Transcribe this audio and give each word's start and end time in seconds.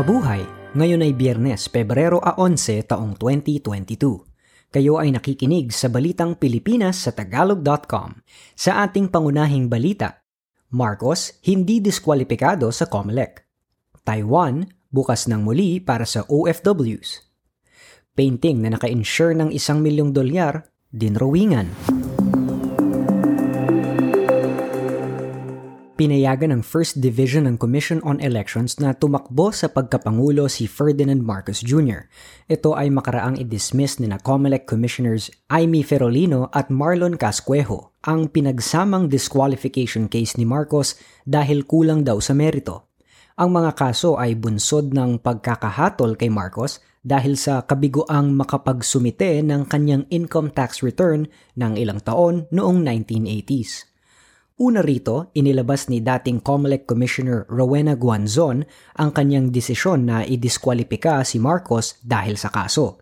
Mabuhay! 0.00 0.40
Ngayon 0.80 1.04
ay 1.04 1.12
Biyernes, 1.12 1.68
Pebrero 1.68 2.24
a 2.24 2.32
11, 2.40 2.88
taong 2.88 3.20
2022. 3.20 4.00
Kayo 4.72 4.96
ay 4.96 5.12
nakikinig 5.12 5.76
sa 5.76 5.92
Balitang 5.92 6.40
Pilipinas 6.40 7.04
sa 7.04 7.12
Tagalog.com. 7.12 8.24
Sa 8.56 8.80
ating 8.80 9.12
pangunahing 9.12 9.68
balita, 9.68 10.24
Marcos 10.72 11.36
hindi 11.44 11.84
diskwalipikado 11.84 12.72
sa 12.72 12.88
COMELEC. 12.88 13.44
Taiwan, 14.00 14.72
bukas 14.88 15.28
ng 15.28 15.44
muli 15.44 15.84
para 15.84 16.08
sa 16.08 16.24
OFWs. 16.24 17.28
Painting 18.16 18.56
na 18.64 18.80
naka-insure 18.80 19.36
ng 19.36 19.52
isang 19.52 19.84
milyong 19.84 20.16
dolyar, 20.16 20.64
dinrowingan. 20.88 21.99
Pinayagan 26.00 26.48
ng 26.48 26.62
First 26.64 27.04
Division 27.04 27.44
ng 27.44 27.60
Commission 27.60 28.00
on 28.08 28.24
Elections 28.24 28.80
na 28.80 28.96
tumakbo 28.96 29.52
sa 29.52 29.68
pagkapangulo 29.68 30.48
si 30.48 30.64
Ferdinand 30.64 31.20
Marcos 31.20 31.60
Jr. 31.60 32.08
Ito 32.48 32.72
ay 32.72 32.88
makaraang 32.88 33.36
i-dismiss 33.36 34.00
ni 34.00 34.08
na 34.08 34.16
COMELEC 34.16 34.64
Commissioners 34.64 35.28
Aimee 35.52 35.84
Ferolino 35.84 36.48
at 36.56 36.72
Marlon 36.72 37.20
Casquejo 37.20 37.92
ang 38.08 38.32
pinagsamang 38.32 39.12
disqualification 39.12 40.08
case 40.08 40.40
ni 40.40 40.48
Marcos 40.48 40.96
dahil 41.28 41.68
kulang 41.68 42.00
daw 42.00 42.16
sa 42.16 42.32
merito. 42.32 42.96
Ang 43.36 43.60
mga 43.60 43.76
kaso 43.76 44.16
ay 44.16 44.40
bunsod 44.40 44.96
ng 44.96 45.20
pagkakahatol 45.20 46.16
kay 46.16 46.32
Marcos 46.32 46.80
dahil 47.04 47.36
sa 47.36 47.68
kabiguang 47.68 48.32
makapagsumite 48.32 49.44
ng 49.44 49.68
kanyang 49.68 50.08
income 50.08 50.48
tax 50.48 50.80
return 50.80 51.28
ng 51.60 51.76
ilang 51.76 52.00
taon 52.00 52.48
noong 52.48 52.80
1980s. 52.88 53.89
Una 54.60 54.84
rito, 54.84 55.32
inilabas 55.32 55.88
ni 55.88 56.04
dating 56.04 56.44
COMELEC 56.44 56.84
Commissioner 56.84 57.48
Rowena 57.48 57.96
Guanzon 57.96 58.68
ang 58.92 59.08
kanyang 59.08 59.48
desisyon 59.48 60.04
na 60.04 60.20
idiskwalipika 60.20 61.24
si 61.24 61.40
Marcos 61.40 61.96
dahil 62.04 62.36
sa 62.36 62.52
kaso. 62.52 63.00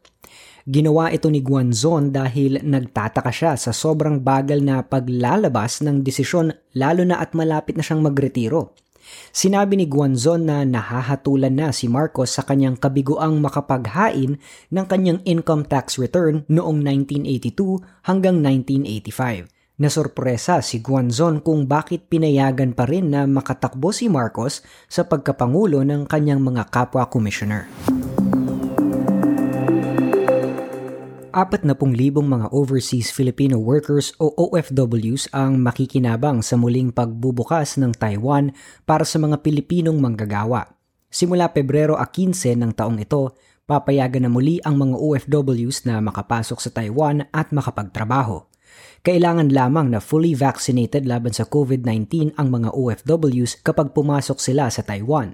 Ginawa 0.63 1.11
ito 1.11 1.27
ni 1.27 1.43
Guanzon 1.43 2.15
dahil 2.15 2.63
nagtataka 2.63 3.35
siya 3.35 3.59
sa 3.59 3.75
sobrang 3.75 4.23
bagal 4.23 4.63
na 4.63 4.87
paglalabas 4.87 5.83
ng 5.83 6.07
desisyon 6.07 6.55
lalo 6.79 7.03
na 7.03 7.19
at 7.19 7.35
malapit 7.35 7.75
na 7.75 7.83
siyang 7.83 8.07
magretiro. 8.07 8.79
Sinabi 9.35 9.83
ni 9.83 9.91
Guanzon 9.91 10.47
na 10.47 10.63
nahahatulan 10.63 11.59
na 11.59 11.75
si 11.75 11.91
Marcos 11.91 12.39
sa 12.39 12.47
kanyang 12.47 12.79
kabiguang 12.79 13.35
makapaghain 13.43 14.39
ng 14.71 14.87
kanyang 14.87 15.19
income 15.27 15.67
tax 15.67 15.99
return 15.99 16.47
noong 16.47 16.87
1982 16.87 17.83
hanggang 18.07 18.39
1985 18.47 19.58
Nasorpresa 19.79 20.59
si 20.59 20.83
Guanzon 20.83 21.39
kung 21.39 21.71
bakit 21.71 22.11
pinayagan 22.11 22.75
pa 22.75 22.83
rin 22.83 23.15
na 23.15 23.31
makatakbo 23.31 23.95
si 23.95 24.11
Marcos 24.11 24.59
sa 24.91 25.07
pagkapangulo 25.07 25.87
ng 25.87 26.03
kanyang 26.11 26.43
mga 26.43 26.67
kapwa 26.67 27.07
commissioner. 27.07 27.71
Apat 31.31 31.63
na 31.63 31.79
pong 31.79 31.95
libong 31.95 32.27
mga 32.27 32.51
overseas 32.51 33.15
Filipino 33.15 33.63
workers 33.63 34.11
o 34.19 34.35
OFWs 34.35 35.31
ang 35.31 35.63
makikinabang 35.63 36.43
sa 36.43 36.59
muling 36.59 36.91
pagbubukas 36.91 37.79
ng 37.79 37.95
Taiwan 37.95 38.51
para 38.83 39.07
sa 39.07 39.23
mga 39.23 39.47
Pilipinong 39.47 40.03
manggagawa. 40.03 40.67
Simula 41.07 41.55
Pebrero 41.55 41.95
a 41.95 42.11
15 42.11 42.59
ng 42.59 42.75
taong 42.75 42.99
ito, 42.99 43.39
papayagan 43.71 44.27
na 44.27 44.31
muli 44.33 44.59
ang 44.67 44.75
mga 44.75 44.99
OFWs 44.99 45.87
na 45.87 46.03
makapasok 46.03 46.59
sa 46.59 46.75
Taiwan 46.75 47.31
at 47.31 47.55
makapagtrabaho. 47.55 48.48
Kailangan 49.09 49.49
lamang 49.57 49.89
na 49.89 50.05
fully 50.05 50.37
vaccinated 50.37 51.09
laban 51.09 51.33
sa 51.33 51.49
COVID-19 51.49 52.37
ang 52.37 52.53
mga 52.53 52.77
OFWs 52.77 53.65
kapag 53.65 53.97
pumasok 53.97 54.37
sila 54.37 54.69
sa 54.69 54.85
Taiwan. 54.85 55.33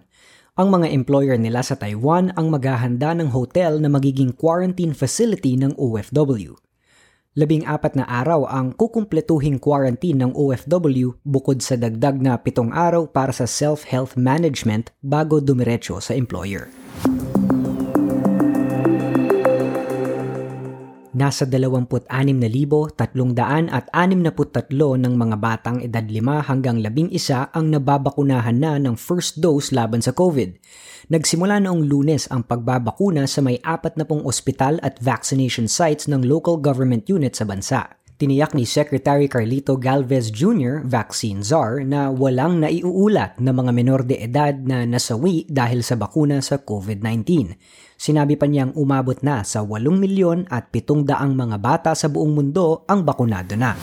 Ang 0.54 0.78
mga 0.78 0.94
employer 0.94 1.34
nila 1.34 1.58
sa 1.66 1.74
Taiwan 1.74 2.30
ang 2.38 2.54
maghahanda 2.54 3.18
ng 3.18 3.34
hotel 3.34 3.82
na 3.82 3.90
magiging 3.90 4.30
quarantine 4.30 4.94
facility 4.94 5.58
ng 5.58 5.74
OFW. 5.74 6.54
Labing 7.34 7.66
apat 7.66 7.98
na 7.98 8.06
araw 8.06 8.46
ang 8.46 8.78
kukumpletuhing 8.78 9.58
quarantine 9.58 10.22
ng 10.22 10.38
OFW 10.38 11.18
bukod 11.26 11.58
sa 11.58 11.74
dagdag 11.74 12.22
na 12.22 12.38
pitong 12.38 12.70
araw 12.70 13.10
para 13.10 13.34
sa 13.34 13.42
self-health 13.42 14.14
management 14.14 14.94
bago 15.02 15.42
dumiretso 15.42 15.98
sa 15.98 16.14
employer. 16.14 16.70
Nasa 21.14 21.46
26,363 21.46 22.94
ng 25.00 25.14
mga 25.14 25.36
batang 25.38 25.78
edad 25.80 26.04
5 26.04 26.50
hanggang 26.50 26.82
11 26.82 27.54
ang 27.54 27.66
nababakunahan 27.70 28.58
na 28.58 28.76
ng 28.82 28.98
first 28.98 29.38
dose 29.40 29.70
laban 29.72 30.02
sa 30.02 30.10
COVID. 30.10 30.58
Nagsimula 31.08 31.62
noong 31.62 31.84
lunes 31.86 32.26
ang 32.28 32.42
pagbabakuna 32.44 33.24
sa 33.24 33.40
may 33.40 33.62
40 33.62 34.26
ospital 34.26 34.82
at 34.82 34.98
vaccination 34.98 35.70
sites 35.70 36.10
ng 36.10 36.26
local 36.26 36.58
government 36.58 37.06
unit 37.06 37.36
sa 37.38 37.46
bansa. 37.46 37.94
Tiniyak 38.14 38.54
ni 38.54 38.62
Secretary 38.62 39.26
Carlito 39.26 39.74
Galvez 39.74 40.30
Jr., 40.30 40.86
vaccine 40.86 41.42
czar, 41.42 41.82
na 41.82 42.14
walang 42.14 42.62
naiuulat 42.62 43.42
na 43.42 43.50
mga 43.50 43.74
menor 43.74 44.06
de 44.06 44.22
edad 44.22 44.54
na 44.54 44.86
nasawi 44.86 45.44
dahil 45.50 45.82
sa 45.82 45.98
bakuna 45.98 46.38
sa 46.38 46.62
COVID-19. 46.62 47.58
Sinabi 48.04 48.36
pa 48.36 48.44
niyang 48.44 48.76
umabot 48.76 49.16
na 49.24 49.40
sa 49.48 49.64
8 49.64 49.80
milyon 49.88 50.44
at 50.52 50.68
700 50.68 51.08
mga 51.32 51.56
bata 51.56 51.96
sa 51.96 52.12
buong 52.12 52.36
mundo 52.36 52.84
ang 52.84 53.00
bakunado 53.00 53.56
na. 53.56 53.80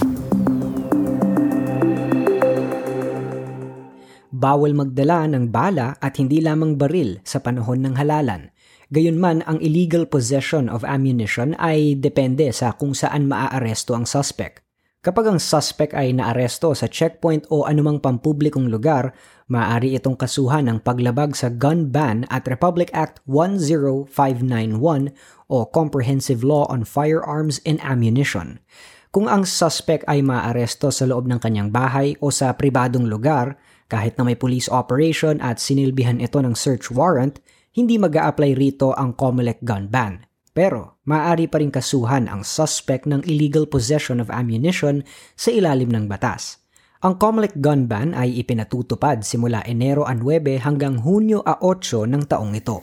Bawal 4.29 4.77
magdala 4.77 5.25
ng 5.25 5.49
bala 5.49 5.97
at 5.97 6.21
hindi 6.21 6.37
lamang 6.37 6.77
baril 6.77 7.17
sa 7.25 7.41
panahon 7.41 7.81
ng 7.81 7.97
halalan– 7.97 8.45
Gayunman, 8.91 9.39
ang 9.47 9.55
illegal 9.63 10.03
possession 10.03 10.67
of 10.67 10.83
ammunition 10.83 11.55
ay 11.55 11.95
depende 11.95 12.51
sa 12.51 12.75
kung 12.75 12.91
saan 12.91 13.23
maaaresto 13.23 13.95
ang 13.95 14.03
suspect. 14.03 14.59
Kapag 15.01 15.33
ang 15.33 15.41
suspect 15.41 15.97
ay 15.97 16.13
naaresto 16.13 16.77
sa 16.77 16.85
checkpoint 16.85 17.49
o 17.49 17.65
anumang 17.65 17.97
pampublikong 17.97 18.69
lugar, 18.69 19.17
maaari 19.49 19.97
itong 19.97 20.13
kasuhan 20.13 20.69
ng 20.69 20.85
paglabag 20.85 21.33
sa 21.33 21.49
Gun 21.49 21.89
Ban 21.89 22.29
at 22.29 22.45
Republic 22.45 22.93
Act 22.93 23.17
10591 23.25 25.09
o 25.49 25.65
Comprehensive 25.65 26.45
Law 26.45 26.69
on 26.69 26.85
Firearms 26.85 27.57
and 27.65 27.81
Ammunition. 27.81 28.61
Kung 29.09 29.25
ang 29.25 29.41
suspect 29.41 30.05
ay 30.05 30.21
maaresto 30.21 30.93
sa 30.93 31.09
loob 31.09 31.25
ng 31.25 31.41
kanyang 31.41 31.73
bahay 31.73 32.13
o 32.21 32.29
sa 32.29 32.53
pribadong 32.53 33.09
lugar, 33.09 33.57
kahit 33.89 34.21
na 34.21 34.23
may 34.29 34.37
police 34.37 34.69
operation 34.69 35.41
at 35.41 35.57
sinilbihan 35.57 36.21
ito 36.21 36.37
ng 36.37 36.53
search 36.53 36.93
warrant, 36.93 37.41
hindi 37.73 37.97
mag 37.97 38.13
apply 38.13 38.53
rito 38.53 38.93
ang 38.93 39.17
COMELEC 39.17 39.65
gun 39.65 39.89
ban. 39.89 40.29
Pero 40.51 40.99
maaari 41.07 41.47
pa 41.47 41.63
rin 41.63 41.71
kasuhan 41.71 42.27
ang 42.27 42.43
suspect 42.43 43.07
ng 43.07 43.23
illegal 43.23 43.63
possession 43.63 44.19
of 44.19 44.27
ammunition 44.27 45.07
sa 45.39 45.47
ilalim 45.47 45.87
ng 45.87 46.11
batas. 46.11 46.59
Ang 47.01 47.17
COMELEC 47.17 47.57
gun 47.63 47.87
ban 47.87 48.11
ay 48.11 48.35
ipinatutupad 48.43 49.23
simula 49.23 49.63
Enero 49.63 50.03
9 50.05 50.21
hanggang 50.61 51.01
Hunyo 51.01 51.41
8 51.47 52.05
ng 52.05 52.23
taong 52.27 52.53
ito. 52.53 52.77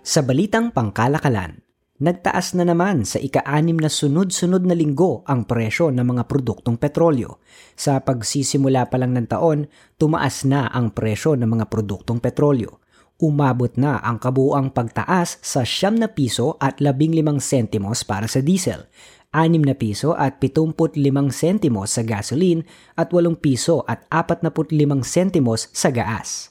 Sa 0.00 0.22
balitang 0.24 0.70
pangkalakalan, 0.70 1.60
Nagtaas 2.00 2.56
na 2.56 2.64
naman 2.64 3.04
sa 3.04 3.20
ika-anim 3.20 3.76
na 3.76 3.92
sunod-sunod 3.92 4.64
na 4.64 4.72
linggo 4.72 5.20
ang 5.28 5.44
presyo 5.44 5.92
ng 5.92 6.00
mga 6.00 6.32
produktong 6.32 6.80
petrolyo. 6.80 7.44
Sa 7.76 8.00
pagsisimula 8.00 8.88
pa 8.88 8.96
lang 8.96 9.12
ng 9.12 9.28
taon, 9.28 9.68
tumaas 10.00 10.48
na 10.48 10.72
ang 10.72 10.96
presyo 10.96 11.36
ng 11.36 11.44
mga 11.44 11.68
produktong 11.68 12.16
petrolyo. 12.16 12.80
Umabot 13.20 13.68
na 13.76 14.00
ang 14.00 14.16
kabuuang 14.16 14.72
pagtaas 14.72 15.36
sa 15.44 15.60
siyam 15.60 16.00
na 16.00 16.08
piso 16.08 16.56
at 16.56 16.80
labing 16.80 17.12
limang 17.12 17.36
sentimos 17.36 18.00
para 18.00 18.24
sa 18.24 18.40
diesel, 18.40 18.88
6 19.36 19.60
na 19.60 19.76
piso 19.76 20.16
at 20.16 20.40
75 20.40 20.80
sentimos 21.28 21.92
sa 21.92 22.02
gasoline 22.02 22.64
at 22.96 23.12
8 23.12 23.36
piso 23.36 23.84
at 23.84 24.08
45 24.08 25.04
sentimos 25.04 25.68
sa 25.70 25.92
gas 25.92 26.50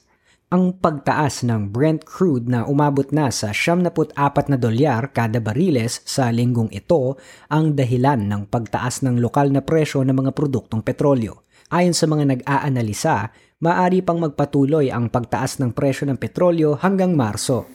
ang 0.50 0.74
pagtaas 0.74 1.46
ng 1.46 1.70
Brent 1.70 2.02
crude 2.02 2.50
na 2.50 2.66
umabot 2.66 3.06
na 3.14 3.30
sa 3.30 3.54
74 3.54 4.50
na 4.50 4.58
dolyar 4.58 5.14
kada 5.14 5.38
bariles 5.38 6.02
sa 6.02 6.34
linggong 6.34 6.74
ito 6.74 7.14
ang 7.46 7.78
dahilan 7.78 8.26
ng 8.26 8.50
pagtaas 8.50 9.06
ng 9.06 9.22
lokal 9.22 9.54
na 9.54 9.62
presyo 9.62 10.02
ng 10.02 10.10
mga 10.10 10.34
produktong 10.34 10.82
petrolyo. 10.82 11.46
Ayon 11.70 11.94
sa 11.94 12.10
mga 12.10 12.34
nag-aanalisa, 12.34 13.30
maaari 13.60 14.02
pang 14.02 14.18
magpatuloy 14.18 14.90
ang 14.90 15.12
pagtaas 15.12 15.60
ng 15.60 15.70
presyo 15.76 16.08
ng 16.08 16.18
petrolyo 16.18 16.76
hanggang 16.80 17.14
Marso. 17.14 17.68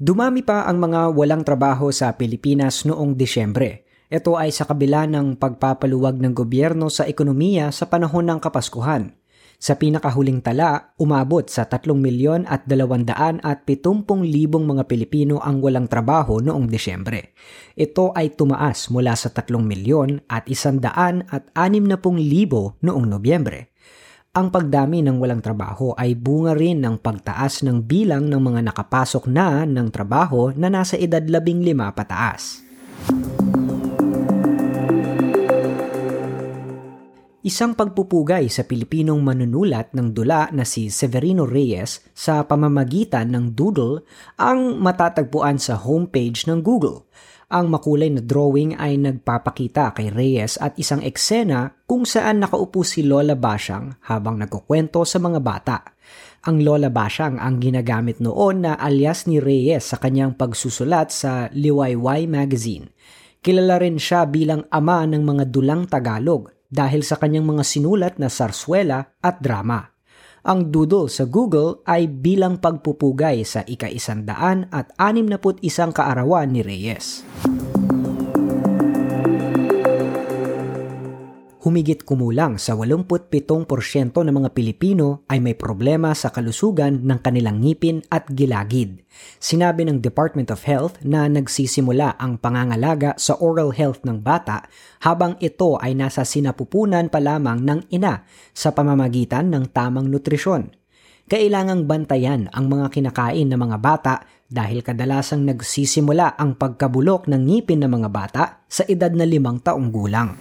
Dumami 0.00 0.40
pa 0.40 0.64
ang 0.64 0.80
mga 0.80 1.12
walang 1.12 1.44
trabaho 1.44 1.92
sa 1.92 2.14
Pilipinas 2.16 2.88
noong 2.88 3.16
Disyembre 3.16 3.90
ito 4.10 4.34
ay 4.34 4.50
sa 4.50 4.66
kabila 4.66 5.06
ng 5.06 5.38
pagpapaluwag 5.38 6.18
ng 6.18 6.34
gobyerno 6.34 6.90
sa 6.90 7.06
ekonomiya 7.06 7.70
sa 7.70 7.86
panahon 7.86 8.26
ng 8.26 8.42
Kapaskuhan. 8.42 9.14
Sa 9.60 9.76
pinakahuling 9.76 10.40
tala, 10.40 10.96
umabot 10.96 11.44
sa 11.44 11.68
3 11.68 11.92
milyon 11.92 12.48
at 12.48 12.64
200 12.64 13.44
at 13.44 13.68
70 13.68 14.08
libong 14.24 14.64
mga 14.64 14.88
Pilipino 14.88 15.36
ang 15.36 15.60
walang 15.60 15.84
trabaho 15.84 16.40
noong 16.40 16.64
Desyembre. 16.64 17.36
Ito 17.76 18.16
ay 18.16 18.40
tumaas 18.40 18.88
mula 18.88 19.12
sa 19.12 19.28
3 19.28 19.60
milyon 19.60 20.24
at 20.32 20.48
100 20.48 21.28
at 21.28 21.52
60 21.52 21.92
libo 22.24 22.80
noong 22.80 23.04
Nobyembre. 23.04 23.68
Ang 24.32 24.48
pagdami 24.48 25.04
ng 25.04 25.20
walang 25.20 25.44
trabaho 25.44 25.92
ay 25.92 26.16
bunga 26.16 26.56
rin 26.56 26.80
ng 26.80 26.96
pagtaas 26.96 27.60
ng 27.60 27.84
bilang 27.84 28.32
ng 28.32 28.40
mga 28.40 28.64
nakapasok 28.72 29.28
na 29.28 29.68
ng 29.68 29.92
trabaho 29.92 30.56
na 30.56 30.72
nasa 30.72 30.96
edad 30.96 31.20
15 31.20 31.68
pataas. 31.92 32.64
Isang 37.40 37.72
pagpupugay 37.72 38.52
sa 38.52 38.68
Pilipinong 38.68 39.24
manunulat 39.24 39.96
ng 39.96 40.12
dula 40.12 40.52
na 40.52 40.60
si 40.60 40.92
Severino 40.92 41.48
Reyes 41.48 42.04
sa 42.12 42.44
pamamagitan 42.44 43.32
ng 43.32 43.56
doodle 43.56 44.04
ang 44.36 44.76
matatagpuan 44.76 45.56
sa 45.56 45.80
homepage 45.80 46.44
ng 46.44 46.60
Google. 46.60 47.08
Ang 47.48 47.72
makulay 47.72 48.12
na 48.12 48.20
drawing 48.20 48.76
ay 48.76 49.00
nagpapakita 49.00 49.96
kay 49.96 50.12
Reyes 50.12 50.60
at 50.60 50.76
isang 50.76 51.00
eksena 51.00 51.80
kung 51.88 52.04
saan 52.04 52.44
nakaupo 52.44 52.84
si 52.84 53.08
Lola 53.08 53.32
Basyang 53.32 54.04
habang 54.04 54.36
nagkukwento 54.36 55.00
sa 55.08 55.16
mga 55.16 55.40
bata. 55.40 55.80
Ang 56.44 56.60
Lola 56.60 56.92
Basyang 56.92 57.40
ang 57.40 57.56
ginagamit 57.56 58.20
noon 58.20 58.68
na 58.68 58.76
alias 58.76 59.24
ni 59.24 59.40
Reyes 59.40 59.88
sa 59.88 59.96
kanyang 59.96 60.36
pagsusulat 60.36 61.08
sa 61.08 61.48
Liwayway 61.56 62.28
magazine. 62.28 62.92
Kilala 63.40 63.80
rin 63.80 63.96
siya 63.96 64.28
bilang 64.28 64.68
ama 64.68 65.08
ng 65.08 65.24
mga 65.24 65.44
dulang 65.48 65.88
Tagalog 65.88 66.59
dahil 66.70 67.02
sa 67.02 67.18
kanyang 67.18 67.44
mga 67.44 67.64
sinulat 67.66 68.14
na 68.16 68.30
sarswela 68.30 69.18
at 69.20 69.42
drama. 69.42 69.90
Ang 70.40 70.72
doodle 70.72 71.12
sa 71.12 71.28
Google 71.28 71.84
ay 71.84 72.08
bilang 72.08 72.56
pagpupugay 72.56 73.44
sa 73.44 73.60
ika-isandaan 73.60 74.72
at 74.72 74.88
anim 74.96 75.28
na 75.28 75.36
isang 75.60 75.92
kaarawan 75.92 76.48
ni 76.48 76.64
Reyes. 76.64 77.20
Humigit 81.60 82.08
kumulang 82.08 82.56
sa 82.56 82.72
87% 82.72 83.68
ng 84.16 84.34
mga 84.34 84.50
Pilipino 84.56 85.28
ay 85.28 85.44
may 85.44 85.52
problema 85.52 86.16
sa 86.16 86.32
kalusugan 86.32 87.04
ng 87.04 87.18
kanilang 87.20 87.60
ngipin 87.60 88.00
at 88.08 88.24
gilagid. 88.32 89.04
Sinabi 89.36 89.84
ng 89.84 90.00
Department 90.00 90.48
of 90.48 90.64
Health 90.64 90.96
na 91.04 91.28
nagsisimula 91.28 92.16
ang 92.16 92.40
pangangalaga 92.40 93.12
sa 93.20 93.36
oral 93.36 93.76
health 93.76 94.00
ng 94.08 94.24
bata 94.24 94.64
habang 95.04 95.36
ito 95.44 95.76
ay 95.76 95.92
nasa 95.92 96.24
sinapupunan 96.24 97.12
pa 97.12 97.20
lamang 97.20 97.60
ng 97.60 97.80
ina 97.92 98.24
sa 98.56 98.72
pamamagitan 98.72 99.52
ng 99.52 99.68
tamang 99.76 100.08
nutrisyon. 100.08 100.72
Kailangang 101.30 101.86
bantayan 101.86 102.50
ang 102.50 102.66
mga 102.66 102.90
kinakain 102.90 103.46
ng 103.46 103.60
mga 103.60 103.78
bata 103.78 104.14
dahil 104.50 104.82
kadalasang 104.82 105.46
nagsisimula 105.46 106.34
ang 106.34 106.58
pagkabulok 106.58 107.30
ng 107.30 107.42
ngipin 107.46 107.86
ng 107.86 107.92
mga 108.02 108.08
bata 108.10 108.44
sa 108.66 108.82
edad 108.90 109.14
na 109.14 109.22
limang 109.22 109.62
taong 109.62 109.94
gulang. 109.94 110.34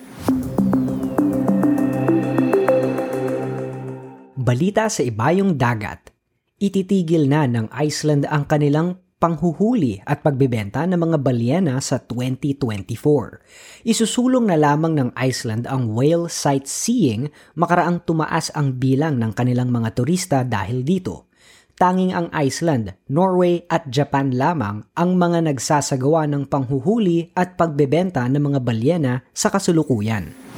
Balita 4.50 4.90
sa 4.90 5.06
ibayong 5.06 5.62
dagat. 5.62 6.10
Ititigil 6.58 7.30
na 7.30 7.46
ng 7.46 7.70
Iceland 7.70 8.26
ang 8.26 8.50
kanilang 8.50 8.98
panghuhuli 9.22 10.02
at 10.02 10.26
pagbebenta 10.26 10.90
ng 10.90 10.98
mga 10.98 11.22
balyena 11.22 11.78
sa 11.78 12.02
2024. 12.02 13.86
Isusulong 13.86 14.50
na 14.50 14.58
lamang 14.58 14.98
ng 14.98 15.10
Iceland 15.14 15.70
ang 15.70 15.94
whale 15.94 16.26
sightseeing 16.34 17.30
makaraang 17.62 18.02
tumaas 18.10 18.50
ang 18.58 18.74
bilang 18.82 19.22
ng 19.22 19.38
kanilang 19.38 19.70
mga 19.70 19.94
turista 19.94 20.42
dahil 20.42 20.82
dito. 20.82 21.30
Tanging 21.78 22.18
ang 22.18 22.34
Iceland, 22.34 22.98
Norway 23.06 23.70
at 23.70 23.86
Japan 23.94 24.34
lamang 24.34 24.82
ang 24.98 25.14
mga 25.14 25.46
nagsasagawa 25.46 26.26
ng 26.26 26.50
panghuhuli 26.50 27.38
at 27.38 27.54
pagbebenta 27.54 28.26
ng 28.26 28.42
mga 28.42 28.66
balyena 28.66 29.22
sa 29.30 29.54
kasulukuyan. 29.54 30.49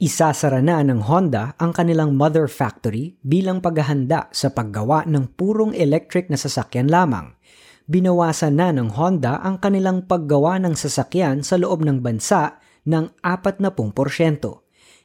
Isasara 0.00 0.64
na 0.64 0.80
ng 0.80 1.04
Honda 1.04 1.52
ang 1.60 1.76
kanilang 1.76 2.16
mother 2.16 2.48
factory 2.48 3.20
bilang 3.20 3.60
paghahanda 3.60 4.32
sa 4.32 4.48
paggawa 4.48 5.04
ng 5.04 5.36
purong 5.36 5.76
electric 5.76 6.32
na 6.32 6.40
sasakyan 6.40 6.88
lamang. 6.88 7.36
Binawasan 7.84 8.56
na 8.56 8.72
ng 8.72 8.96
Honda 8.96 9.44
ang 9.44 9.60
kanilang 9.60 10.08
paggawa 10.08 10.56
ng 10.56 10.72
sasakyan 10.72 11.44
sa 11.44 11.60
loob 11.60 11.84
ng 11.84 12.00
bansa 12.00 12.56
ng 12.88 13.12
40%. 13.20 13.60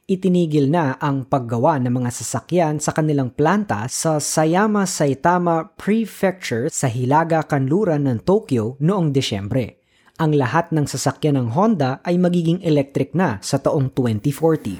Itinigil 0.07 0.71
na 0.71 0.95
ang 0.95 1.27
paggawa 1.27 1.75
ng 1.83 1.91
mga 1.91 2.15
sasakyan 2.15 2.79
sa 2.79 2.95
kanilang 2.95 3.35
planta 3.35 3.83
sa 3.91 4.23
Sayama 4.23 4.87
Saitama 4.87 5.75
Prefecture 5.75 6.71
sa 6.71 6.87
Hilaga 6.87 7.43
Kanluran 7.43 8.07
ng 8.07 8.23
Tokyo 8.23 8.79
noong 8.79 9.11
Desyembre 9.11 9.84
ang 10.15 10.31
lahat 10.31 10.71
ng 10.71 10.87
sasakyan 10.87 11.35
ng 11.35 11.51
Honda 11.51 11.99
ay 12.07 12.15
magiging 12.15 12.63
electric 12.63 13.11
na 13.11 13.35
sa 13.43 13.59
taong 13.59 13.91
2040. 13.91 14.79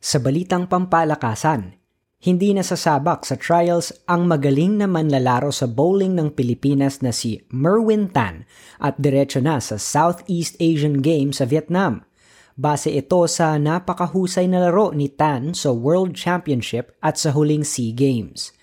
Sa 0.00 0.16
balitang 0.22 0.64
pampalakasan, 0.64 1.76
hindi 2.24 2.56
nasasabak 2.56 3.28
sa 3.28 3.36
trials 3.36 3.92
ang 4.08 4.24
magaling 4.24 4.80
na 4.80 4.88
manlalaro 4.88 5.52
sa 5.52 5.68
bowling 5.68 6.16
ng 6.16 6.32
Pilipinas 6.32 7.04
na 7.04 7.12
si 7.12 7.44
Merwin 7.52 8.08
Tan 8.08 8.48
at 8.80 8.96
diretso 8.96 9.44
na 9.44 9.60
sa 9.60 9.76
Southeast 9.76 10.56
Asian 10.56 11.04
Games 11.04 11.36
sa 11.36 11.44
Vietnam. 11.44 12.08
Base 12.56 12.88
ito 12.88 13.20
sa 13.28 13.60
napakahusay 13.60 14.48
na 14.48 14.64
laro 14.64 14.88
ni 14.96 15.12
Tan 15.12 15.52
sa 15.52 15.76
World 15.76 16.16
Championship 16.16 16.96
at 17.04 17.20
sa 17.20 17.36
huling 17.36 17.68
SEA 17.68 17.92
Games. 17.92 18.55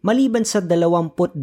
Maliban 0.00 0.48
sa 0.48 0.64
22 0.64 1.36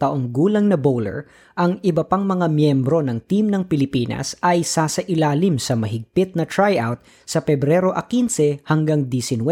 taong 0.00 0.32
gulang 0.32 0.72
na 0.72 0.80
bowler, 0.80 1.28
ang 1.60 1.76
iba 1.84 2.00
pang 2.08 2.24
mga 2.24 2.48
miyembro 2.48 3.04
ng 3.04 3.20
team 3.28 3.52
ng 3.52 3.68
Pilipinas 3.68 4.32
ay 4.40 4.64
sasailalim 4.64 5.60
sa 5.60 5.76
mahigpit 5.76 6.32
na 6.32 6.48
tryout 6.48 7.04
sa 7.28 7.44
Pebrero 7.44 7.92
15 7.92 8.64
hanggang 8.64 9.12
19 9.12 9.44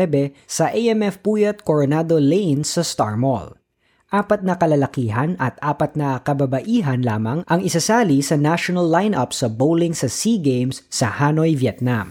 sa 0.48 0.72
AMF 0.72 1.20
Puyat 1.20 1.68
Coronado 1.68 2.16
Lane 2.16 2.64
sa 2.64 2.80
Star 2.80 3.20
Mall. 3.20 3.60
Apat 4.08 4.40
na 4.40 4.56
kalalakihan 4.56 5.36
at 5.36 5.60
apat 5.60 5.92
na 5.92 6.16
kababaihan 6.24 7.04
lamang 7.04 7.44
ang 7.44 7.60
isasali 7.60 8.24
sa 8.24 8.40
national 8.40 8.88
lineup 8.88 9.36
sa 9.36 9.52
bowling 9.52 9.92
sa 9.92 10.08
SEA 10.08 10.40
Games 10.40 10.80
sa 10.88 11.12
Hanoi, 11.12 11.52
Vietnam. 11.52 12.08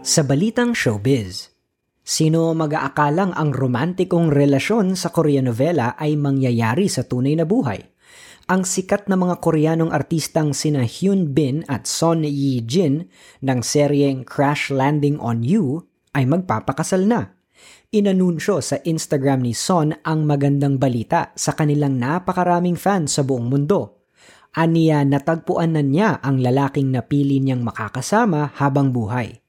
Sa 0.00 0.24
balitang 0.24 0.72
showbiz, 0.72 1.51
Sino 2.02 2.50
mag-aakalang 2.50 3.30
ang 3.38 3.54
romantikong 3.54 4.34
relasyon 4.34 4.98
sa 4.98 5.14
Korean 5.14 5.46
novela 5.46 5.94
ay 5.94 6.18
mangyayari 6.18 6.90
sa 6.90 7.06
tunay 7.06 7.38
na 7.38 7.46
buhay? 7.46 7.78
Ang 8.50 8.66
sikat 8.66 9.06
na 9.06 9.14
mga 9.14 9.38
Koreanong 9.38 9.94
artistang 9.94 10.50
sina 10.50 10.82
Hyun 10.82 11.30
Bin 11.30 11.62
at 11.70 11.86
Son 11.86 12.26
Yi 12.26 12.58
Jin 12.66 13.06
ng 13.38 13.60
seryeng 13.62 14.26
Crash 14.26 14.74
Landing 14.74 15.22
on 15.22 15.46
You 15.46 15.86
ay 16.10 16.26
magpapakasal 16.26 17.06
na. 17.06 17.38
Inanunsyo 17.94 18.58
sa 18.58 18.82
Instagram 18.82 19.46
ni 19.46 19.54
Son 19.54 19.94
ang 20.02 20.26
magandang 20.26 20.82
balita 20.82 21.30
sa 21.38 21.54
kanilang 21.54 22.02
napakaraming 22.02 22.74
fans 22.74 23.14
sa 23.14 23.22
buong 23.22 23.46
mundo. 23.46 24.02
Aniya 24.52 25.06
natagpuan 25.06 25.78
na 25.78 25.82
niya 25.86 26.18
ang 26.18 26.42
lalaking 26.42 26.90
napili 26.90 27.38
niyang 27.38 27.62
makakasama 27.62 28.52
habang 28.58 28.90
buhay. 28.90 29.41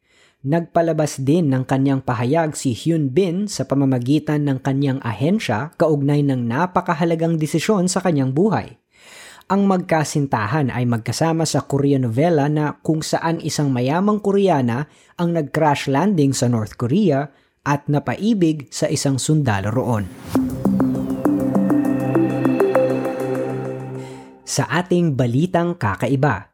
Nagpalabas 0.44 1.24
din 1.24 1.56
ng 1.56 1.64
kanyang 1.64 2.04
pahayag 2.04 2.52
si 2.60 2.76
Hyun 2.76 3.16
Bin 3.16 3.48
sa 3.48 3.64
pamamagitan 3.64 4.44
ng 4.44 4.60
kanyang 4.60 5.00
ahensya 5.00 5.72
kaugnay 5.80 6.20
ng 6.20 6.44
napakahalagang 6.44 7.40
desisyon 7.40 7.88
sa 7.88 8.04
kanyang 8.04 8.36
buhay. 8.36 8.76
Ang 9.48 9.72
magkasintahan 9.72 10.68
ay 10.68 10.84
magkasama 10.84 11.48
sa 11.48 11.64
Korean 11.64 12.04
novela 12.04 12.52
na 12.52 12.76
kung 12.84 13.00
saan 13.00 13.40
isang 13.40 13.72
mayamang 13.72 14.20
Koreana 14.20 14.92
ang 15.16 15.32
nag-crash 15.32 15.88
landing 15.88 16.36
sa 16.36 16.52
North 16.52 16.76
Korea 16.76 17.24
at 17.64 17.88
napaibig 17.88 18.68
sa 18.68 18.92
isang 18.92 19.16
sundalo 19.16 19.72
roon. 19.72 20.12
Sa 24.44 24.68
ating 24.68 25.16
balitang 25.16 25.80
kakaiba, 25.80 26.52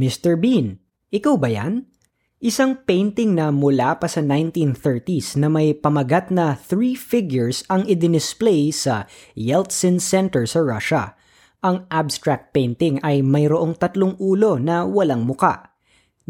Mr. 0.00 0.40
Bean, 0.40 0.80
ikaw 1.12 1.36
ba 1.36 1.52
yan? 1.52 1.97
Isang 2.38 2.78
painting 2.86 3.34
na 3.34 3.50
mula 3.50 3.98
pa 3.98 4.06
sa 4.06 4.22
1930s 4.22 5.34
na 5.42 5.50
may 5.50 5.74
pamagat 5.74 6.30
na 6.30 6.54
three 6.54 6.94
figures 6.94 7.66
ang 7.66 7.82
idinisplay 7.90 8.70
sa 8.70 9.10
Yeltsin 9.34 9.98
Center 9.98 10.46
sa 10.46 10.62
Russia. 10.62 11.18
Ang 11.66 11.90
abstract 11.90 12.54
painting 12.54 13.02
ay 13.02 13.26
mayroong 13.26 13.74
tatlong 13.74 14.14
ulo 14.22 14.54
na 14.54 14.86
walang 14.86 15.26
muka. 15.26 15.74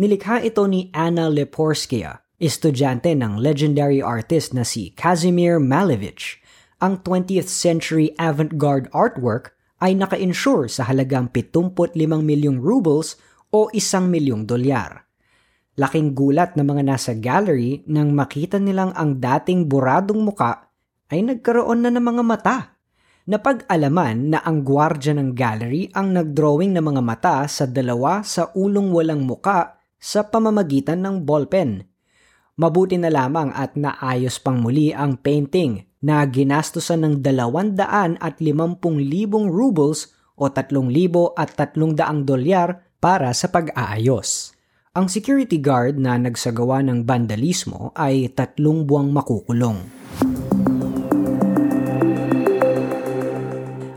Nilikha 0.01 0.41
ito 0.41 0.65
ni 0.65 0.89
Anna 0.97 1.29
Leporskaya, 1.29 2.25
estudyante 2.41 3.13
ng 3.13 3.37
legendary 3.37 4.01
artist 4.01 4.57
na 4.57 4.65
si 4.65 4.97
Kazimir 4.97 5.61
Malevich. 5.61 6.41
Ang 6.81 7.05
20th 7.05 7.53
century 7.53 8.17
avant-garde 8.17 8.89
artwork 8.97 9.53
ay 9.85 9.93
naka-insure 9.93 10.73
sa 10.73 10.89
halagang 10.89 11.29
75 11.29 12.01
milyong 12.25 12.65
rubles 12.65 13.21
o 13.53 13.69
isang 13.77 14.09
milyong 14.09 14.49
dolyar. 14.49 15.08
Laking 15.79 16.11
gulat 16.11 16.59
ng 16.59 16.67
mga 16.67 16.83
nasa 16.91 17.15
gallery 17.15 17.87
nang 17.87 18.11
makita 18.11 18.59
nilang 18.59 18.91
ang 18.99 19.23
dating 19.23 19.71
buradong 19.71 20.27
muka 20.27 20.75
ay 21.07 21.23
nagkaroon 21.23 21.87
na 21.87 21.95
ng 21.95 22.03
mga 22.03 22.23
mata. 22.27 22.57
Napag-alaman 23.31 24.35
na 24.35 24.43
ang 24.43 24.67
gwardya 24.67 25.15
ng 25.15 25.39
gallery 25.39 25.87
ang 25.95 26.11
nagdrawing 26.19 26.75
ng 26.75 26.83
mga 26.83 27.03
mata 27.07 27.37
sa 27.47 27.63
dalawa 27.63 28.27
sa 28.27 28.51
ulong 28.59 28.91
walang 28.91 29.23
muka 29.23 29.79
sa 30.03 30.27
pamamagitan 30.27 30.99
ng 30.99 31.23
ballpen. 31.23 31.87
Mabuti 32.59 32.99
na 32.99 33.15
lamang 33.15 33.55
at 33.55 33.79
naayos 33.79 34.43
pang 34.43 34.59
muli 34.59 34.91
ang 34.91 35.15
painting 35.15 35.87
na 36.03 36.27
ginastusan 36.27 37.07
ng 37.07 37.15
250,000 37.23 38.83
rubles 39.47 40.11
o 40.35 40.51
3,000 40.51 41.39
at 41.39 41.55
300 41.55 42.27
dolyar 42.27 42.83
para 42.99 43.31
sa 43.31 43.47
pag-aayos. 43.47 44.58
Ang 44.99 45.07
security 45.07 45.63
guard 45.63 45.95
na 45.95 46.19
nagsagawa 46.19 46.83
ng 46.83 47.07
vandalismo 47.07 47.95
ay 47.95 48.35
tatlong 48.35 48.83
buwang 48.83 49.15
makukulong. 49.15 49.79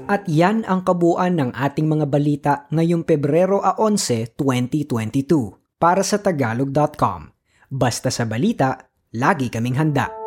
At 0.05 0.29
yan 0.29 0.61
ang 0.69 0.85
kabuuan 0.85 1.41
ng 1.41 1.57
ating 1.57 1.89
mga 1.89 2.05
balita 2.05 2.53
ngayong 2.69 3.01
Pebrero 3.01 3.65
a 3.65 3.81
11, 3.81 4.37
2022 4.37 5.81
para 5.81 6.05
sa 6.05 6.21
tagalog.com. 6.21 7.33
Basta 7.65 8.13
sa 8.13 8.29
balita, 8.29 8.77
lagi 9.17 9.49
kaming 9.49 9.81
handa. 9.81 10.20